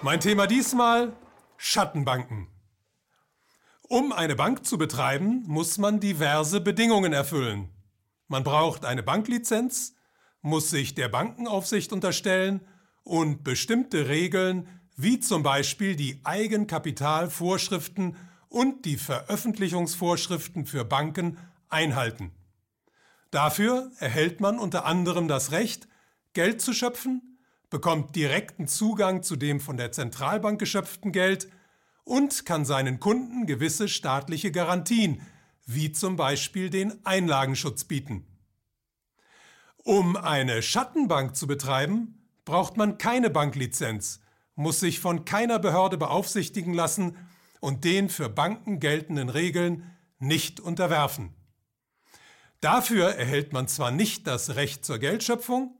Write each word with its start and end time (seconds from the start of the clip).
Mein 0.00 0.20
Thema 0.20 0.46
diesmal 0.46 1.12
Schattenbanken. 1.56 2.46
Um 3.88 4.12
eine 4.12 4.36
Bank 4.36 4.64
zu 4.64 4.78
betreiben, 4.78 5.42
muss 5.48 5.76
man 5.76 5.98
diverse 5.98 6.60
Bedingungen 6.60 7.12
erfüllen. 7.12 7.70
Man 8.28 8.44
braucht 8.44 8.84
eine 8.84 9.02
Banklizenz, 9.02 9.96
muss 10.40 10.70
sich 10.70 10.94
der 10.94 11.08
Bankenaufsicht 11.08 11.92
unterstellen 11.92 12.60
und 13.02 13.42
bestimmte 13.42 14.06
Regeln 14.06 14.68
wie 14.94 15.18
zum 15.18 15.42
Beispiel 15.42 15.96
die 15.96 16.20
Eigenkapitalvorschriften 16.22 18.16
und 18.48 18.84
die 18.84 18.98
Veröffentlichungsvorschriften 18.98 20.64
für 20.64 20.84
Banken 20.84 21.38
einhalten. 21.70 22.30
Dafür 23.32 23.90
erhält 23.98 24.40
man 24.40 24.60
unter 24.60 24.84
anderem 24.84 25.26
das 25.26 25.50
Recht, 25.50 25.88
Geld 26.34 26.60
zu 26.60 26.72
schöpfen 26.72 27.27
bekommt 27.70 28.16
direkten 28.16 28.66
Zugang 28.66 29.22
zu 29.22 29.36
dem 29.36 29.60
von 29.60 29.76
der 29.76 29.92
Zentralbank 29.92 30.58
geschöpften 30.58 31.12
Geld 31.12 31.48
und 32.04 32.46
kann 32.46 32.64
seinen 32.64 33.00
Kunden 33.00 33.46
gewisse 33.46 33.88
staatliche 33.88 34.50
Garantien, 34.50 35.20
wie 35.66 35.92
zum 35.92 36.16
Beispiel 36.16 36.70
den 36.70 37.04
Einlagenschutz 37.04 37.84
bieten. 37.84 38.26
Um 39.84 40.16
eine 40.16 40.62
Schattenbank 40.62 41.36
zu 41.36 41.46
betreiben, 41.46 42.26
braucht 42.44 42.76
man 42.78 42.96
keine 42.96 43.30
Banklizenz, 43.30 44.20
muss 44.54 44.80
sich 44.80 45.00
von 45.00 45.24
keiner 45.24 45.58
Behörde 45.58 45.98
beaufsichtigen 45.98 46.72
lassen 46.72 47.16
und 47.60 47.84
den 47.84 48.08
für 48.08 48.28
Banken 48.28 48.80
geltenden 48.80 49.28
Regeln 49.28 49.94
nicht 50.18 50.60
unterwerfen. 50.60 51.34
Dafür 52.60 53.10
erhält 53.10 53.52
man 53.52 53.68
zwar 53.68 53.90
nicht 53.90 54.26
das 54.26 54.56
Recht 54.56 54.84
zur 54.84 54.98
Geldschöpfung, 54.98 55.77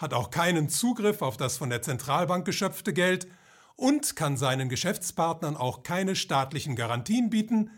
hat 0.00 0.14
auch 0.14 0.30
keinen 0.30 0.70
Zugriff 0.70 1.20
auf 1.20 1.36
das 1.36 1.58
von 1.58 1.68
der 1.68 1.82
Zentralbank 1.82 2.46
geschöpfte 2.46 2.94
Geld 2.94 3.28
und 3.76 4.16
kann 4.16 4.38
seinen 4.38 4.70
Geschäftspartnern 4.70 5.56
auch 5.56 5.82
keine 5.82 6.16
staatlichen 6.16 6.74
Garantien 6.74 7.28
bieten, 7.28 7.70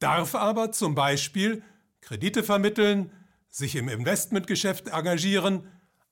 darf 0.00 0.34
aber 0.34 0.72
zum 0.72 0.96
Beispiel 0.96 1.62
Kredite 2.00 2.42
vermitteln, 2.42 3.12
sich 3.48 3.76
im 3.76 3.88
Investmentgeschäft 3.88 4.88
engagieren, 4.88 5.68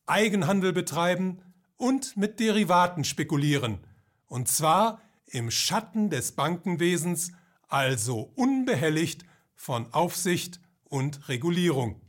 Eigenhandel 0.07 0.73
betreiben 0.73 1.43
und 1.77 2.17
mit 2.17 2.39
Derivaten 2.39 3.03
spekulieren, 3.03 3.79
und 4.27 4.47
zwar 4.47 5.01
im 5.27 5.51
Schatten 5.51 6.09
des 6.09 6.33
Bankenwesens, 6.33 7.33
also 7.69 8.31
unbehelligt 8.37 9.25
von 9.57 9.93
Aufsicht 9.93 10.61
und 10.85 11.29
Regulierung. 11.29 12.01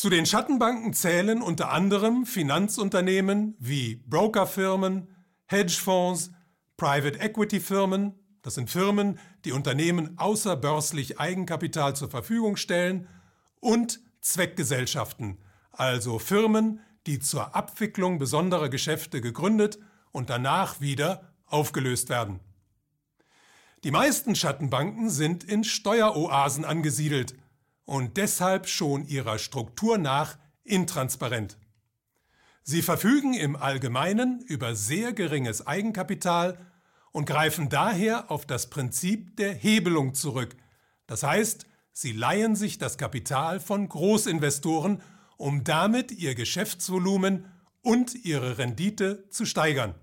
Zu 0.00 0.08
den 0.08 0.24
Schattenbanken 0.24 0.94
zählen 0.94 1.42
unter 1.42 1.72
anderem 1.72 2.24
Finanzunternehmen 2.24 3.54
wie 3.58 3.96
Brokerfirmen, 3.96 5.14
Hedgefonds, 5.44 6.30
Private 6.78 7.18
Equity 7.20 7.60
Firmen, 7.60 8.14
das 8.40 8.54
sind 8.54 8.70
Firmen, 8.70 9.18
die 9.44 9.52
Unternehmen 9.52 10.16
außerbörslich 10.16 11.20
Eigenkapital 11.20 11.94
zur 11.96 12.08
Verfügung 12.08 12.56
stellen, 12.56 13.08
und 13.60 14.00
Zweckgesellschaften, 14.22 15.36
also 15.70 16.18
Firmen, 16.18 16.80
die 17.06 17.18
zur 17.18 17.54
Abwicklung 17.54 18.18
besonderer 18.18 18.70
Geschäfte 18.70 19.20
gegründet 19.20 19.78
und 20.12 20.30
danach 20.30 20.80
wieder 20.80 21.34
aufgelöst 21.44 22.08
werden. 22.08 22.40
Die 23.84 23.90
meisten 23.90 24.34
Schattenbanken 24.34 25.10
sind 25.10 25.44
in 25.44 25.62
Steueroasen 25.62 26.64
angesiedelt 26.64 27.34
und 27.90 28.18
deshalb 28.18 28.68
schon 28.68 29.04
ihrer 29.08 29.40
Struktur 29.40 29.98
nach 29.98 30.38
intransparent. 30.62 31.58
Sie 32.62 32.82
verfügen 32.82 33.34
im 33.34 33.56
Allgemeinen 33.56 34.44
über 34.46 34.76
sehr 34.76 35.12
geringes 35.12 35.66
Eigenkapital 35.66 36.56
und 37.10 37.24
greifen 37.24 37.68
daher 37.68 38.30
auf 38.30 38.46
das 38.46 38.70
Prinzip 38.70 39.36
der 39.38 39.52
Hebelung 39.52 40.14
zurück. 40.14 40.54
Das 41.08 41.24
heißt, 41.24 41.66
sie 41.90 42.12
leihen 42.12 42.54
sich 42.54 42.78
das 42.78 42.96
Kapital 42.96 43.58
von 43.58 43.88
Großinvestoren, 43.88 45.02
um 45.36 45.64
damit 45.64 46.12
ihr 46.12 46.36
Geschäftsvolumen 46.36 47.46
und 47.82 48.24
ihre 48.24 48.56
Rendite 48.58 49.28
zu 49.30 49.44
steigern. 49.44 49.96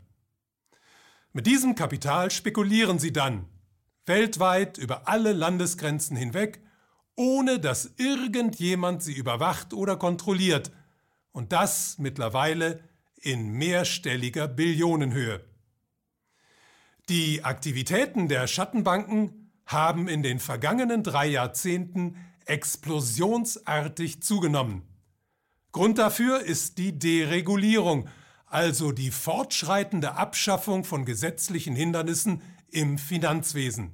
Mit 1.32 1.48
diesem 1.48 1.74
Kapital 1.76 2.32
spekulieren 2.32 3.00
sie 3.00 3.14
dann 3.14 3.46
weltweit 4.06 4.78
über 4.78 5.08
alle 5.08 5.32
Landesgrenzen 5.32 6.18
hinweg 6.18 6.67
ohne 7.18 7.60
dass 7.60 7.92
irgendjemand 7.98 9.04
sie 9.04 9.14
überwacht 9.14 9.74
oder 9.74 9.98
kontrolliert, 9.98 10.72
und 11.34 11.52
das 11.52 11.98
mittlerweile 12.00 12.80
in 13.22 13.50
mehrstelliger 13.52 14.48
Billionenhöhe. 14.48 15.44
Die 17.10 17.44
Aktivitäten 17.44 18.28
der 18.28 18.48
Schattenbanken 18.48 19.52
haben 19.66 20.08
in 20.08 20.24
den 20.24 20.40
vergangenen 20.40 21.04
drei 21.04 21.28
Jahrzehnten 21.28 22.16
explosionsartig 22.46 24.24
zugenommen. 24.24 24.84
Grund 25.72 25.98
dafür 25.98 26.42
ist 26.42 26.78
die 26.78 26.98
Deregulierung, 26.98 28.10
also 28.46 28.92
die 28.92 29.12
fortschreitende 29.12 30.14
Abschaffung 30.14 30.86
von 30.86 31.06
gesetzlichen 31.06 31.76
Hindernissen 31.76 32.42
im 32.70 32.98
Finanzwesen. 32.98 33.94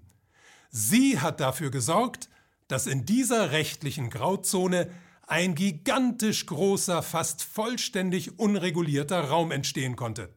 Sie 0.70 1.20
hat 1.20 1.40
dafür 1.40 1.72
gesorgt, 1.72 2.30
dass 2.68 2.88
in 2.88 3.06
dieser 3.06 3.52
rechtlichen 3.52 4.10
Grauzone 4.10 4.90
ein 5.28 5.56
gigantisch 5.56 6.46
großer, 6.46 7.02
fast 7.02 7.44
vollständig 7.44 8.40
unregulierter 8.40 9.22
Raum 9.22 9.52
entstehen 9.52 9.96
konnte. 9.96 10.34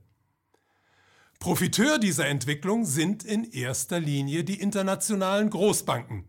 Profiteur 1.38 1.98
dieser 1.98 2.26
Entwicklung 2.26 2.84
sind 2.84 3.24
in 3.24 3.44
erster 3.44 4.00
Linie 4.00 4.44
die 4.44 4.60
internationalen 4.60 5.50
Großbanken. 5.50 6.24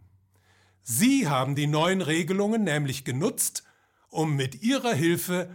Sie 0.84 1.28
haben 1.28 1.56
die 1.56 1.68
neuen 1.68 2.02
Regelungen 2.02 2.64
nämlich 2.64 3.06
genutzt, 3.06 3.64
um 4.10 4.36
mit 4.36 4.64
ihrer 4.64 4.94
Hilfe 4.94 5.50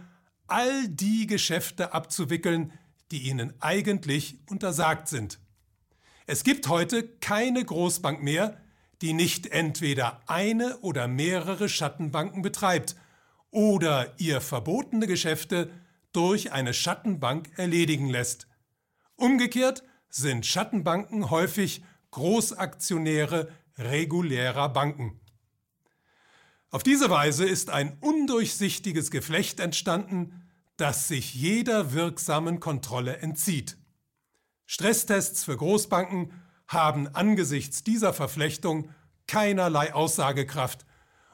all 0.47 0.87
die 0.87 1.27
Geschäfte 1.27 1.93
abzuwickeln, 1.93 2.71
die 3.11 3.23
ihnen 3.29 3.53
eigentlich 3.59 4.39
untersagt 4.49 5.07
sind. 5.07 5.39
Es 6.25 6.43
gibt 6.43 6.67
heute 6.67 7.07
keine 7.19 7.63
Großbank 7.63 8.23
mehr, 8.23 8.62
die 9.03 9.11
nicht 9.11 9.47
entweder 9.47 10.21
eine 10.27 10.77
oder 10.77 11.09
mehrere 11.09 11.67
Schattenbanken 11.67 12.41
betreibt 12.41 12.95
oder 13.51 14.13
ihr 14.17 14.39
verbotene 14.39 15.07
Geschäfte 15.07 15.69
durch 16.13 16.53
eine 16.53 16.73
Schattenbank 16.73 17.51
erledigen 17.57 18.07
lässt. 18.09 18.47
Umgekehrt 19.17 19.83
sind 20.07 20.45
Schattenbanken 20.45 21.29
häufig 21.29 21.83
Großaktionäre 22.11 23.51
regulärer 23.77 24.69
Banken. 24.69 25.19
Auf 26.69 26.81
diese 26.81 27.09
Weise 27.09 27.43
ist 27.43 27.71
ein 27.71 27.97
undurchsichtiges 27.99 29.11
Geflecht 29.11 29.59
entstanden, 29.59 30.49
das 30.77 31.09
sich 31.09 31.33
jeder 31.33 31.91
wirksamen 31.91 32.61
Kontrolle 32.61 33.17
entzieht. 33.17 33.75
Stresstests 34.65 35.43
für 35.43 35.57
Großbanken 35.57 36.31
haben 36.67 37.07
angesichts 37.13 37.83
dieser 37.83 38.13
Verflechtung 38.13 38.89
keinerlei 39.27 39.93
Aussagekraft 39.93 40.85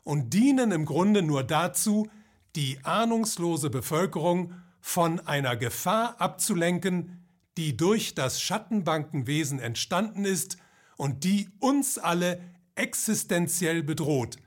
und 0.03 0.33
dienen 0.33 0.71
im 0.71 0.85
Grunde 0.85 1.21
nur 1.21 1.43
dazu, 1.43 2.09
die 2.55 2.79
ahnungslose 2.83 3.69
Bevölkerung 3.69 4.53
von 4.81 5.19
einer 5.21 5.55
Gefahr 5.55 6.19
abzulenken, 6.19 7.25
die 7.57 7.75
durch 7.75 8.15
das 8.15 8.41
Schattenbankenwesen 8.41 9.59
entstanden 9.59 10.25
ist 10.25 10.57
und 10.97 11.23
die 11.23 11.49
uns 11.59 11.97
alle 11.97 12.41
existenziell 12.75 13.83
bedroht, 13.83 14.37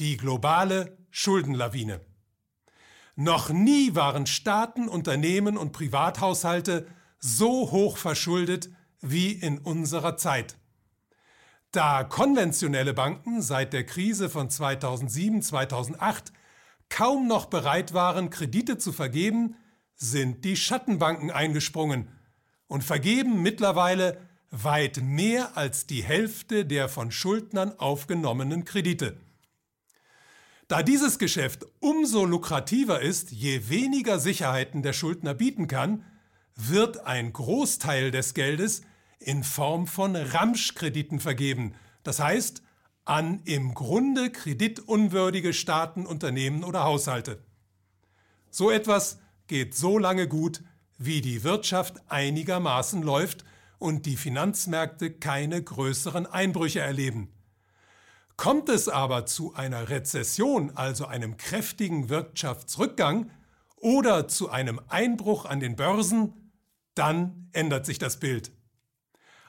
die 0.00 0.16
globale 0.16 0.96
Schuldenlawine. 1.10 2.00
Noch 3.16 3.50
nie 3.50 3.94
waren 3.94 4.26
Staaten, 4.26 4.88
Unternehmen 4.88 5.56
und 5.56 5.72
Privathaushalte 5.72 6.86
so 7.18 7.70
hoch 7.70 7.98
verschuldet 7.98 8.70
wie 9.02 9.32
in 9.32 9.58
unserer 9.58 10.16
Zeit. 10.16 10.56
Da 11.72 12.04
konventionelle 12.04 12.94
Banken 12.94 13.42
seit 13.42 13.72
der 13.72 13.84
Krise 13.84 14.30
von 14.30 14.48
2007-2008 14.48 16.32
kaum 16.88 17.26
noch 17.26 17.46
bereit 17.46 17.94
waren, 17.94 18.30
Kredite 18.30 18.78
zu 18.78 18.92
vergeben, 18.92 19.56
sind 19.94 20.44
die 20.44 20.56
Schattenbanken 20.56 21.30
eingesprungen 21.30 22.08
und 22.66 22.84
vergeben 22.84 23.42
mittlerweile 23.42 24.18
weit 24.50 25.00
mehr 25.02 25.56
als 25.56 25.86
die 25.86 26.02
Hälfte 26.02 26.66
der 26.66 26.88
von 26.88 27.10
Schuldnern 27.10 27.78
aufgenommenen 27.78 28.64
Kredite. 28.64 29.16
Da 30.68 30.82
dieses 30.82 31.18
Geschäft 31.18 31.66
umso 31.80 32.24
lukrativer 32.24 33.00
ist, 33.00 33.30
je 33.30 33.68
weniger 33.68 34.18
Sicherheiten 34.18 34.82
der 34.82 34.92
Schuldner 34.92 35.34
bieten 35.34 35.68
kann, 35.68 36.04
wird 36.54 37.06
ein 37.06 37.32
Großteil 37.32 38.10
des 38.10 38.34
Geldes 38.34 38.82
in 39.24 39.44
Form 39.44 39.86
von 39.86 40.16
Ramschkrediten 40.16 41.20
vergeben, 41.20 41.74
das 42.02 42.20
heißt 42.20 42.62
an 43.04 43.40
im 43.44 43.74
Grunde 43.74 44.30
kreditunwürdige 44.30 45.52
Staaten, 45.52 46.06
Unternehmen 46.06 46.62
oder 46.62 46.84
Haushalte. 46.84 47.42
So 48.50 48.70
etwas 48.70 49.18
geht 49.48 49.74
so 49.74 49.98
lange 49.98 50.28
gut, 50.28 50.62
wie 50.98 51.20
die 51.20 51.42
Wirtschaft 51.42 51.96
einigermaßen 52.08 53.02
läuft 53.02 53.44
und 53.78 54.06
die 54.06 54.16
Finanzmärkte 54.16 55.10
keine 55.10 55.62
größeren 55.62 56.26
Einbrüche 56.26 56.80
erleben. 56.80 57.32
Kommt 58.36 58.68
es 58.68 58.88
aber 58.88 59.26
zu 59.26 59.54
einer 59.54 59.88
Rezession, 59.88 60.70
also 60.76 61.06
einem 61.06 61.36
kräftigen 61.36 62.08
Wirtschaftsrückgang, 62.08 63.30
oder 63.76 64.28
zu 64.28 64.48
einem 64.48 64.80
Einbruch 64.88 65.44
an 65.44 65.58
den 65.58 65.74
Börsen, 65.74 66.52
dann 66.94 67.48
ändert 67.52 67.84
sich 67.84 67.98
das 67.98 68.20
Bild. 68.20 68.52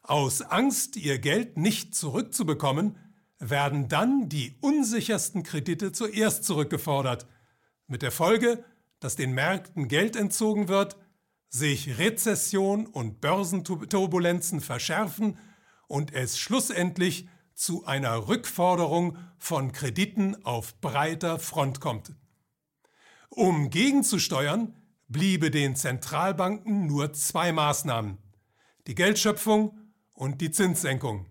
Aus 0.03 0.41
Angst, 0.41 0.97
ihr 0.97 1.17
Geld 1.17 1.55
nicht 1.57 1.95
zurückzubekommen, 1.95 2.97
werden 3.39 3.87
dann 3.87 4.27
die 4.27 4.57
unsichersten 4.59 5.43
Kredite 5.43 5.93
zuerst 5.93 6.43
zurückgefordert, 6.43 7.25
mit 7.87 8.01
der 8.01 8.11
Folge, 8.11 8.65
dass 8.99 9.15
den 9.15 9.33
Märkten 9.33 9.87
Geld 9.87 10.17
entzogen 10.17 10.67
wird, 10.67 10.97
sich 11.47 11.97
Rezession 11.97 12.85
und 12.85 13.21
Börsenturbulenzen 13.21 14.59
verschärfen 14.59 15.37
und 15.87 16.13
es 16.13 16.37
schlussendlich 16.37 17.29
zu 17.53 17.85
einer 17.85 18.27
Rückforderung 18.27 19.17
von 19.37 19.71
Krediten 19.71 20.43
auf 20.43 20.79
breiter 20.81 21.39
Front 21.39 21.79
kommt. 21.79 22.13
Um 23.29 23.69
gegenzusteuern, 23.69 24.75
bliebe 25.07 25.49
den 25.49 25.77
Zentralbanken 25.77 26.87
nur 26.87 27.13
zwei 27.13 27.53
Maßnahmen, 27.53 28.17
die 28.87 28.95
Geldschöpfung 28.95 29.77
und 30.13 30.41
die 30.41 30.51
Zinssenkung. 30.51 31.25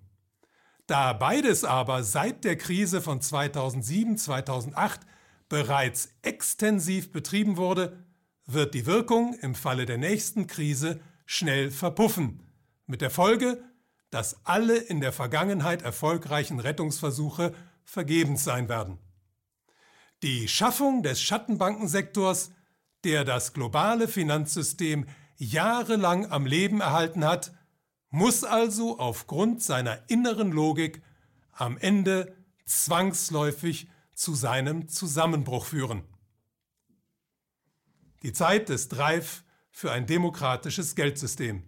Da 0.86 1.12
beides 1.12 1.64
aber 1.64 2.02
seit 2.02 2.44
der 2.44 2.56
Krise 2.56 3.00
von 3.00 3.20
2007-2008 3.20 5.00
bereits 5.48 6.10
extensiv 6.22 7.12
betrieben 7.12 7.56
wurde, 7.56 8.04
wird 8.46 8.74
die 8.74 8.86
Wirkung 8.86 9.34
im 9.40 9.54
Falle 9.54 9.86
der 9.86 9.98
nächsten 9.98 10.46
Krise 10.46 11.00
schnell 11.24 11.70
verpuffen, 11.70 12.42
mit 12.86 13.00
der 13.00 13.10
Folge, 13.10 13.62
dass 14.10 14.44
alle 14.44 14.76
in 14.76 15.00
der 15.00 15.12
Vergangenheit 15.12 15.82
erfolgreichen 15.82 16.60
Rettungsversuche 16.60 17.54
vergebens 17.84 18.44
sein 18.44 18.68
werden. 18.68 18.98
Die 20.22 20.48
Schaffung 20.48 21.02
des 21.02 21.20
Schattenbankensektors, 21.22 22.52
der 23.04 23.24
das 23.24 23.54
globale 23.54 24.08
Finanzsystem 24.08 25.06
jahrelang 25.36 26.30
am 26.30 26.46
Leben 26.46 26.80
erhalten 26.80 27.24
hat, 27.24 27.52
muss 28.12 28.44
also 28.44 28.98
aufgrund 28.98 29.62
seiner 29.62 30.08
inneren 30.08 30.52
Logik 30.52 31.02
am 31.50 31.78
Ende 31.78 32.36
zwangsläufig 32.66 33.88
zu 34.14 34.34
seinem 34.34 34.88
Zusammenbruch 34.88 35.64
führen. 35.64 36.04
Die 38.22 38.32
Zeit 38.32 38.70
ist 38.70 38.98
reif 38.98 39.44
für 39.70 39.90
ein 39.90 40.06
demokratisches 40.06 40.94
Geldsystem. 40.94 41.64